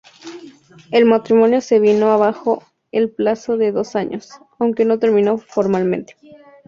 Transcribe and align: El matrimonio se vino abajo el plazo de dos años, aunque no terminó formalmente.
El 0.89 1.05
matrimonio 1.05 1.61
se 1.61 1.79
vino 1.79 2.09
abajo 2.09 2.63
el 2.91 3.11
plazo 3.11 3.55
de 3.57 3.71
dos 3.71 3.95
años, 3.95 4.31
aunque 4.57 4.83
no 4.83 4.97
terminó 4.97 5.37
formalmente. 5.37 6.17